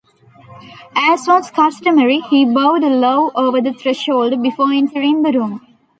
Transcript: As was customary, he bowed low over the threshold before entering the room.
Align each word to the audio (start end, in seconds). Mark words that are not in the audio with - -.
As 0.95 1.27
was 1.27 1.51
customary, 1.51 2.21
he 2.21 2.43
bowed 2.43 2.81
low 2.81 3.29
over 3.35 3.61
the 3.61 3.71
threshold 3.73 4.41
before 4.41 4.73
entering 4.73 5.21
the 5.21 5.31
room. 5.31 5.61